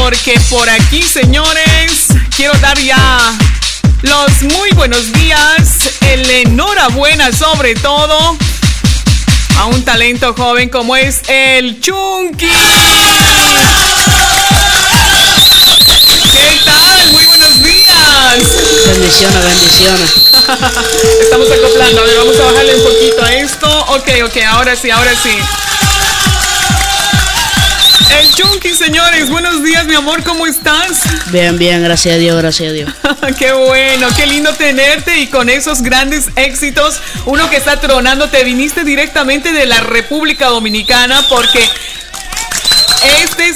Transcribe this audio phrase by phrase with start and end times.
[0.00, 3.36] porque por aquí, señores, quiero dar ya
[4.02, 8.36] los muy buenos días, el enhorabuena sobre todo
[9.58, 12.48] a un talento joven como es el Chunky.
[16.32, 17.12] ¿Qué tal?
[17.12, 18.38] Muy buenos días.
[18.86, 20.10] Bendiciones, bendiciones.
[21.22, 23.84] Estamos acoplando, a ver, vamos a bajarle un poquito a esto.
[23.88, 25.36] Ok, ok, ahora sí, ahora sí.
[28.18, 31.30] El Chunky, señores, buenos días, mi amor, ¿cómo estás?
[31.30, 32.92] Bien, bien, gracias a Dios, gracias a Dios.
[33.38, 35.20] qué bueno, qué lindo tenerte.
[35.20, 40.48] Y con esos grandes éxitos, uno que está tronando, te viniste directamente de la República
[40.48, 41.60] Dominicana porque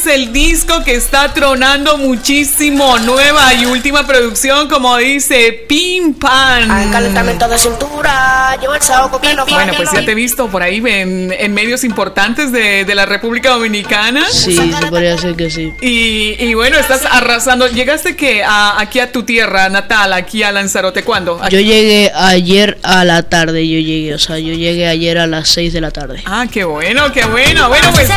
[0.04, 2.98] es el disco que está tronando muchísimo.
[2.98, 6.90] Nueva y última producción, como dice Pim Pam.
[6.90, 9.44] calentamiento de cintura, llevo el saoco Bueno,
[9.76, 14.24] pues ya te he visto por ahí en, medios importantes de, la República Dominicana.
[14.30, 15.72] Sí, se podría decir que sí.
[15.80, 17.66] Y, bueno, estás arrasando.
[17.68, 21.02] ¿Llegaste que aquí a tu tierra natal, aquí a Lanzarote?
[21.02, 21.40] ¿Cuándo?
[21.48, 25.48] Yo llegué ayer a la tarde, yo llegué, o sea, yo llegué ayer a las
[25.50, 26.22] 6 de la tarde.
[26.26, 27.68] Ah, qué bueno, qué bueno.
[27.68, 28.08] Bueno, pues...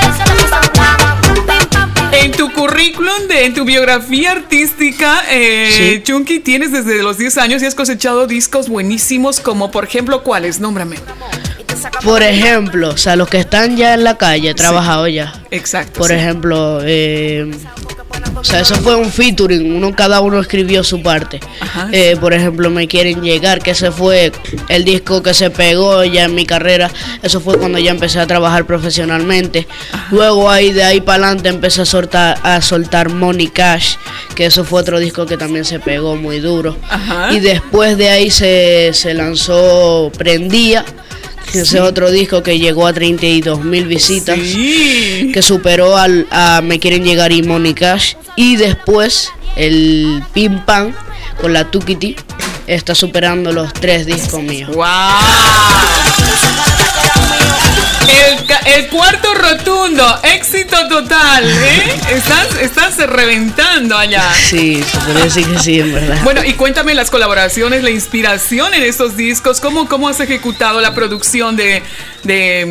[2.12, 7.62] En tu currículum, de, en tu biografía artística, eh, Chunky, tienes desde los 10 años
[7.62, 10.60] y has cosechado discos buenísimos, como por ejemplo, ¿cuáles?
[10.60, 10.98] Nómbrame.
[12.04, 15.34] Por ejemplo, o sea, los que están ya en la calle, he trabajado ya.
[15.52, 16.00] Exacto.
[16.00, 17.52] Por ejemplo, eh,
[18.40, 21.40] o sea, eso fue un featuring, uno cada uno escribió su parte.
[21.92, 24.32] Eh, por ejemplo, Me Quieren Llegar, que ese fue
[24.70, 26.92] el disco que se pegó ya en mi carrera.
[27.22, 29.68] Eso fue cuando ya empecé a trabajar profesionalmente.
[30.12, 33.96] Luego ahí de ahí para adelante empecé a soltar, a soltar Money Cash,
[34.36, 36.78] que eso fue otro disco que también se pegó muy duro.
[37.32, 40.86] Y después de ahí se, se lanzó Prendía
[41.54, 47.04] ese otro disco que llegó a 32 mil visitas, que superó al, a Me Quieren
[47.04, 48.16] Llegar y Money Cash.
[48.36, 50.94] Y después el Pim Pam
[51.42, 52.16] con la Tukiti
[52.68, 54.72] está superando los tres discos míos.
[54.76, 54.86] ¡Wow!
[58.78, 61.96] El, cuarto rotundo, éxito total, ¿eh?
[62.12, 64.24] Estás, estás reventando allá.
[64.50, 66.20] Sí, se puede decir que sí, en verdad.
[66.24, 70.94] Bueno, y cuéntame las colaboraciones, la inspiración en estos discos, ¿cómo, cómo has ejecutado la
[70.94, 71.82] producción de,
[72.24, 72.66] de,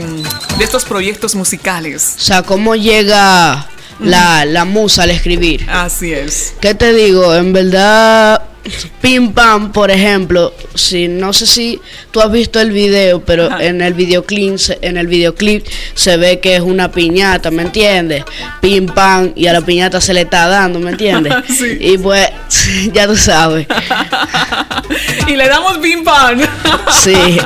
[0.58, 2.14] de estos proyectos musicales?
[2.18, 3.66] O sea, ¿cómo llega
[4.00, 5.66] la, la musa al escribir?
[5.68, 6.54] Así es.
[6.60, 7.34] ¿Qué te digo?
[7.34, 8.42] En verdad
[9.00, 13.80] Pim Pam, por ejemplo, si no sé si tú has visto el video, pero en
[13.80, 14.36] el videoclip
[14.82, 18.24] en el videoclip se ve que es una piñata, ¿me entiendes?
[18.60, 21.34] Pim Pam y a la piñata se le está dando, ¿me entiendes?
[21.80, 22.28] Y pues
[22.92, 23.66] ya tú sabes.
[25.26, 26.40] y le damos Pim Pam.
[27.02, 27.38] sí.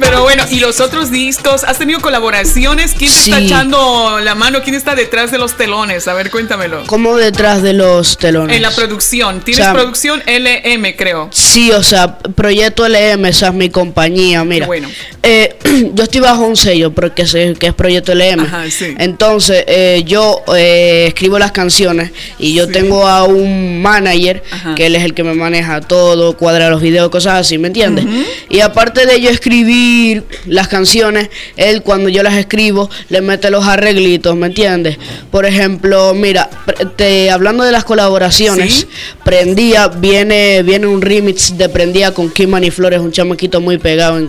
[0.00, 1.64] Pero bueno, ¿y los otros discos?
[1.64, 2.94] ¿Has tenido colaboraciones?
[2.96, 4.62] ¿Quién está echando la mano?
[4.62, 6.08] ¿Quién está detrás de los telones?
[6.08, 6.84] A ver, cuéntamelo.
[6.86, 8.56] ¿Cómo detrás de los telones?
[8.56, 9.40] En la producción.
[9.40, 11.28] ¿Tienes producción LM, creo?
[11.32, 14.66] Sí, o sea, Proyecto LM, esa es mi compañía, mira.
[14.66, 14.88] Bueno.
[15.22, 15.56] Eh,
[15.94, 18.40] yo estoy bajo un sello porque sé que es Proyecto LM.
[18.40, 18.94] Ajá, sí.
[18.98, 24.42] Entonces, eh, yo eh, escribo las canciones y yo tengo a un manager
[24.76, 28.04] que él es el que me maneja todo, cuadra los videos, cosas así, ¿me entiendes?
[28.48, 33.66] Y aparte de yo escribir las canciones, él cuando yo las escribo le mete los
[33.66, 34.98] arreglitos, ¿me entiendes?
[35.30, 36.48] Por ejemplo, mira,
[36.96, 38.86] te, hablando de las colaboraciones,
[39.24, 44.28] Prendía, viene, viene un remix de Prendía con Kimani Flores, un chamaquito muy pegado en,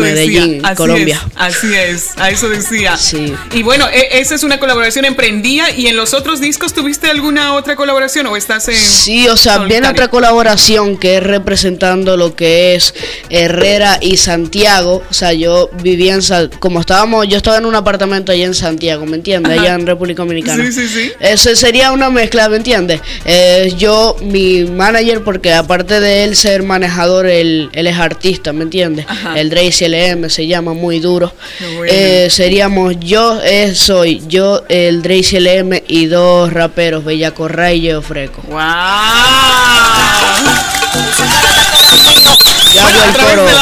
[0.00, 1.20] Medellín, Colombia.
[1.34, 2.96] así es, a eso decía.
[2.96, 3.34] Sí.
[3.52, 7.08] Y bueno, e, esa es una colaboración en Prendía y en los otros discos tuviste
[7.08, 8.76] alguna otra colaboración o estás en...
[8.76, 12.94] Sí, o sea, viene otra colaboración que es representando lo que es
[13.30, 14.58] Herrera y Santiago
[15.08, 16.20] o sea, yo vivía en,
[16.58, 19.58] como estábamos, yo estaba en un apartamento allá en Santiago, ¿me entiendes?
[19.58, 20.64] Allá en República Dominicana.
[20.64, 21.12] Sí, sí, sí.
[21.20, 23.00] Ese sería una mezcla, ¿me entiendes?
[23.24, 28.64] Eh, yo, mi manager, porque aparte de él ser manejador, él, él es artista, ¿me
[28.64, 29.06] entiendes?
[29.34, 31.32] El Dracy LM se llama muy duro.
[31.86, 37.82] Eh, seríamos yo, eh, soy yo, el Dracy LM y dos raperos, Bella Corra y
[37.82, 38.42] Geo Freco.
[38.48, 38.58] ¡Wow!
[42.74, 42.82] Yo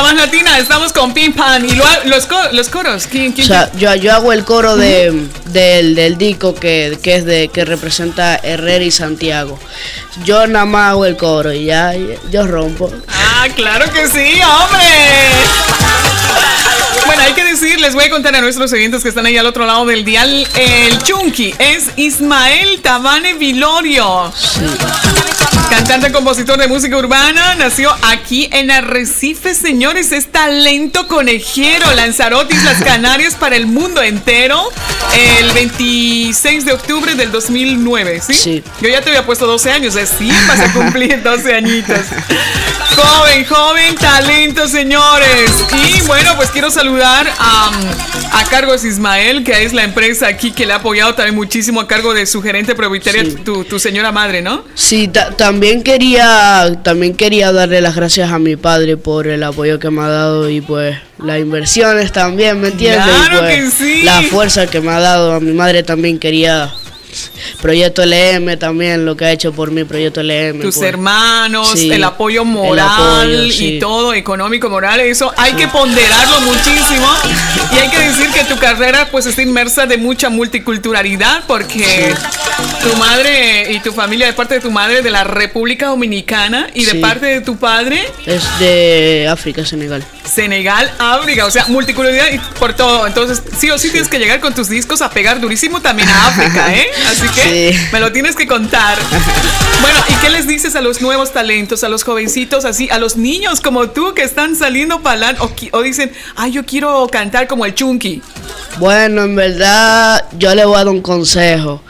[0.02, 0.15] bueno,
[0.58, 3.06] estamos con Pim Pam y los, los coros.
[3.06, 7.16] ¿Quién, quién o sea, yo, yo, hago el coro de, del, del disco que, que,
[7.16, 9.58] es de que representa Herrera y Santiago.
[10.24, 11.92] Yo nada más hago el coro y ya
[12.30, 12.90] yo rompo.
[13.08, 14.86] Ah, claro que sí, hombre.
[17.06, 19.46] Bueno, hay que decir, les voy a contar a nuestros oyentes que están ahí al
[19.46, 20.46] otro lado del dial.
[20.56, 24.32] El Chunky es Ismael Tabane Vilorio.
[25.70, 30.10] Cantante, compositor de música urbana, nació aquí en Arrecife, señores.
[30.12, 34.68] Es talento conejero, Lanzarote, las Canarias para el mundo entero.
[35.38, 38.34] El 26 de octubre del 2009, ¿sí?
[38.34, 38.64] Sí.
[38.80, 42.00] Yo ya te había puesto 12 años, sí, vas a cumplir 12 añitos.
[42.94, 45.50] Joven, joven, talento, señores.
[45.72, 47.70] Y bueno, pues quiero saludar a,
[48.32, 51.88] a Cargos Ismael, que es la empresa aquí que le ha apoyado también muchísimo a
[51.88, 53.36] cargo de su gerente propietaria, Sí.
[53.44, 54.64] tu, tu señora madre, ¿no?
[54.74, 59.78] Sí, ta- también quería también quería darle las gracias a mi padre por el apoyo
[59.78, 63.04] que me ha dado y pues las inversiones también, ¿me entiendes?
[63.04, 64.02] Claro pues, que sí.
[64.04, 66.72] La fuerza que me ha dado a mi madre también quería
[67.60, 70.60] Proyecto LM también lo que ha hecho por mi Proyecto LM.
[70.60, 70.88] Tus pues.
[70.88, 77.06] hermanos, Sí, el apoyo el moral y todo, económico, moral, eso hay que ponderarlo muchísimo.
[77.72, 82.14] Y hay que decir que tu carrera pues está inmersa de mucha multiculturalidad porque
[82.82, 86.84] tu madre y tu familia de parte de tu madre de la República Dominicana y
[86.84, 90.04] de parte de tu padre Es de África, Senegal.
[90.26, 93.06] Senegal, África, o sea, multiculturalidad y por todo.
[93.06, 96.28] Entonces, sí o sí tienes que llegar con tus discos a pegar durísimo también a
[96.28, 96.86] África, ¿eh?
[97.10, 97.78] Así que Sí.
[97.92, 98.98] me lo tienes que contar.
[99.80, 103.16] Bueno, ¿y qué les dices a los nuevos talentos, a los jovencitos así, a los
[103.16, 107.66] niños como tú que están saliendo para o, o dicen, ay, yo quiero cantar como
[107.66, 108.22] el Chunky?
[108.78, 111.82] Bueno, en verdad, yo le voy a dar un consejo.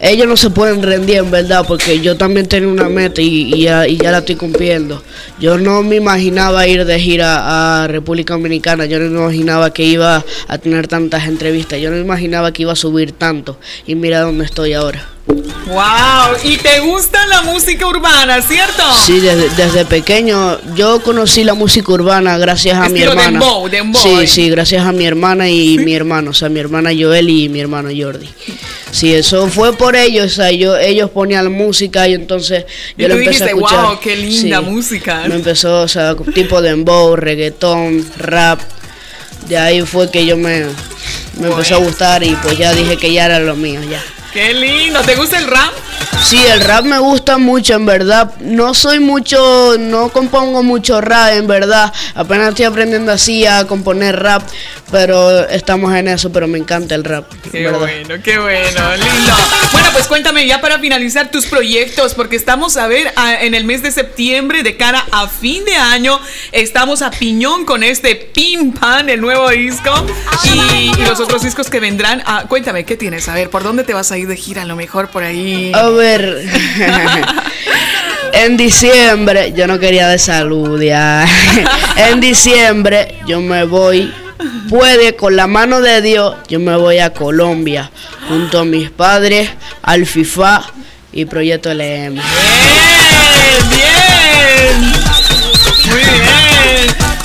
[0.00, 3.62] Ellos no se pueden rendir, en verdad, porque yo también tenía una meta y, y
[3.62, 5.02] ya, y ya la estoy cumpliendo.
[5.38, 9.84] Yo no me imaginaba ir de gira a República Dominicana, yo no me imaginaba que
[9.84, 13.58] iba a tener tantas entrevistas, yo no me imaginaba que iba a subir tanto.
[13.86, 15.08] Y mira dónde estoy ahora.
[15.26, 16.36] ¡Wow!
[16.44, 18.82] ¿Y te gusta la música urbana, cierto?
[19.06, 23.30] Sí, desde, desde pequeño yo conocí la música urbana gracias a mi hermana.
[23.30, 24.26] dembow, dembow, sí, eh.
[24.26, 27.60] sí, gracias a mi hermana y mi hermano, o sea, mi hermana Joel y mi
[27.60, 28.28] hermano Jordi.
[28.94, 32.64] Sí, eso fue por ellos, o sea, yo, ellos ponían música y entonces
[32.96, 33.84] Y yo tú lo empecé dijiste, a escuchar.
[33.86, 35.24] "Wow, qué linda música".
[35.28, 38.60] Me empezó, o sea, tipo dembow, reggaetón, rap.
[39.48, 40.64] De ahí fue que yo me,
[41.40, 44.00] me empezó a gustar y pues ya dije que ya era lo mío, ya.
[44.32, 45.00] ¡Qué lindo!
[45.00, 45.72] ¿Te gusta el rap?
[46.24, 48.32] Sí, el rap me gusta mucho, en verdad.
[48.40, 51.92] No soy mucho, no compongo mucho rap, en verdad.
[52.14, 54.42] Apenas estoy aprendiendo así a componer rap,
[54.90, 57.30] pero estamos en eso, pero me encanta el rap.
[57.52, 57.78] Qué verdad.
[57.78, 59.32] bueno, qué bueno, lindo.
[59.72, 63.64] Bueno, pues cuéntame ya para finalizar tus proyectos, porque estamos a ver a- en el
[63.64, 66.18] mes de septiembre, de cara a fin de año,
[66.52, 69.90] estamos a piñón con este Pim Pan, el nuevo disco,
[70.44, 72.22] y, y los otros discos que vendrán.
[72.24, 73.28] Ah, cuéntame, ¿qué tienes?
[73.28, 74.62] A ver, ¿por dónde te vas a ir de gira?
[74.62, 75.70] A lo mejor por ahí.
[75.74, 76.13] A ver,
[78.32, 81.26] en diciembre, yo no quería de salud, ya.
[81.96, 84.12] en diciembre yo me voy,
[84.68, 87.90] puede con la mano de Dios, yo me voy a Colombia,
[88.28, 89.48] junto a mis padres,
[89.82, 90.64] al FIFA
[91.12, 92.14] y Proyecto LM.
[92.14, 92.22] ¡Bien!
[93.70, 94.92] ¡Bien!
[95.86, 96.33] Muy bien.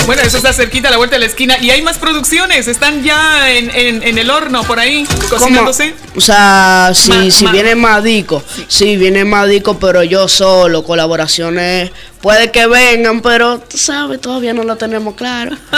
[0.06, 1.58] Bueno, eso está cerquita a la vuelta de la esquina.
[1.60, 2.68] Y hay más producciones.
[2.68, 5.94] Están ya en, en- en el horno por ahí, cocinándose.
[6.16, 10.28] O sea, si, Ma- si ma- viene más disco, sí, viene más disco, pero yo
[10.28, 11.92] solo, colaboraciones,
[12.22, 15.56] puede que vengan, pero tú sabes, todavía no lo tenemos claro.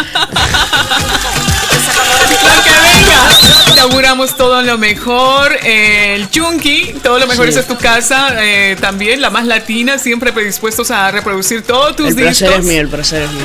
[2.41, 3.50] Lo que venga.
[3.81, 5.57] Te auguramos todo lo mejor.
[5.63, 7.51] Eh, el Chunky, todo lo mejor.
[7.51, 7.57] Sí.
[7.57, 8.35] Es tu casa.
[8.39, 12.59] eh, también la más latina, siempre predispuestos a reproducir todos tus El placer discos.
[12.59, 13.43] es mío, el placer es mío.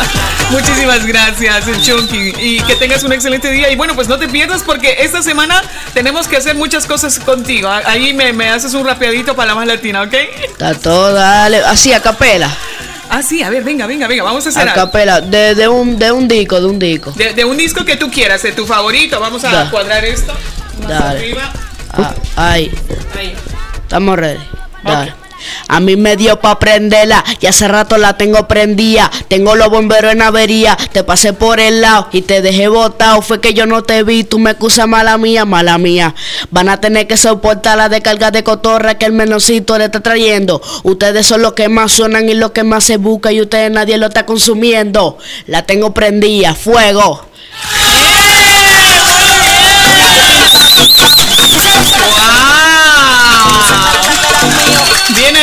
[0.50, 2.32] Muchísimas gracias, el Chunky.
[2.38, 3.70] Y que tengas un excelente día.
[3.70, 7.68] Y bueno, pues no te pierdas porque esta semana tenemos que hacer muchas cosas contigo.
[7.68, 10.14] Ahí me, me haces un rapeadito para la más latina, ¿ok?
[10.48, 12.50] Está todo, dale, así, a capela,
[13.10, 14.22] Ah, sí, a ver, venga, venga, venga.
[14.24, 14.86] Vamos a hacer a algo.
[14.86, 17.12] capela, de, de un, de un disco, de un disco.
[17.12, 19.20] De, de un disco que tú quieras, de tu favorito.
[19.20, 19.70] Vamos a Da.
[19.70, 20.32] cuadrar esto.
[20.80, 21.18] Más Dale.
[21.18, 21.52] arriba.
[21.92, 22.72] Ah, ahí,
[23.16, 23.34] Ahí.
[23.82, 24.40] estamos ready.
[24.82, 25.14] Dale.
[25.68, 29.10] A mí me dio pa' prenderla, y hace rato la tengo prendida.
[29.28, 33.22] Tengo los bomberos en avería, te pasé por el lado y te dejé botado.
[33.22, 36.14] Fue que yo no te vi, tú me excusas mala mía, mala mía.
[36.50, 40.60] Van a tener que soportar la descarga de cotorra que el menorcito le está trayendo.
[40.82, 43.98] Ustedes son los que más suenan y los que más se busca y ustedes nadie
[43.98, 45.18] lo está consumiendo.
[45.46, 47.33] La tengo prendida, fuego.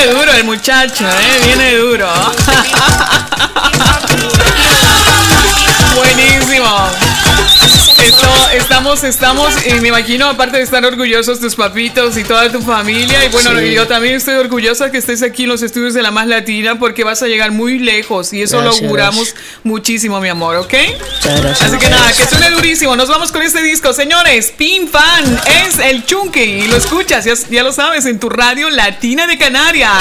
[0.01, 1.41] Viene duro el muchacho, ¿eh?
[1.45, 2.09] Viene duro.
[5.95, 6.89] Buenísimo
[8.81, 13.23] estamos, estamos, y me imagino, aparte de estar orgullosos tus papitos y toda tu familia,
[13.23, 16.25] y bueno, yo también estoy orgullosa que estés aquí en los estudios de La Más
[16.25, 20.73] Latina porque vas a llegar muy lejos y eso lo auguramos muchísimo, mi amor, ¿ok?
[20.73, 22.95] Así que nada, que suene durísimo.
[22.95, 24.51] Nos vamos con este disco, señores.
[24.57, 29.27] Pim Fan es el Chunky y lo escuchas, ya, lo sabes, en tu radio Latina
[29.27, 29.91] de Canarias.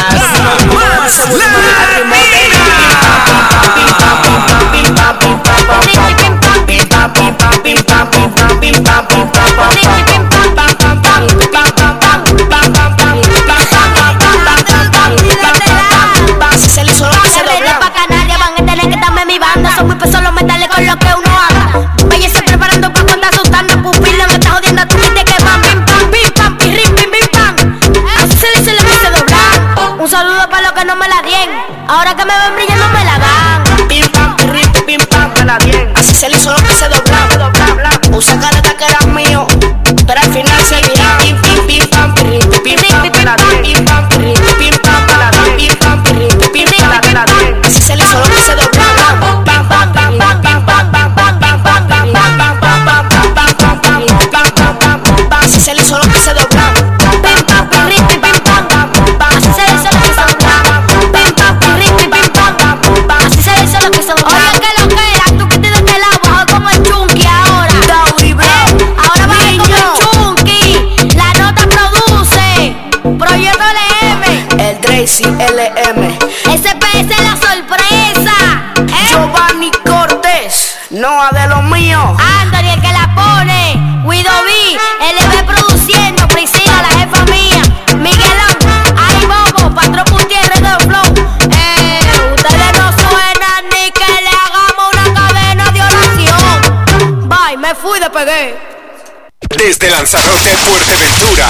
[99.63, 101.47] Desde Lanzarote, Fuerteventura,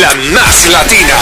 [0.00, 1.14] la más latina.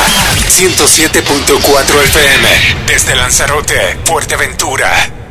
[0.49, 2.49] 107.4 FM.
[2.87, 5.26] Desde Lanzarote, Fuerteventura.